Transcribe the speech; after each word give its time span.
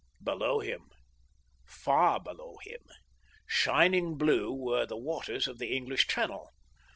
Below 0.23 0.61
him, 0.61 0.89
far 1.63 2.19
below 2.19 2.57
him, 2.63 2.81
shining 3.45 4.17
blue, 4.17 4.51
were 4.51 4.87
the 4.87 4.97
waters 4.97 5.47
of 5.47 5.59
the 5.59 5.75
English 5.77 6.07
Channel. 6.07 6.49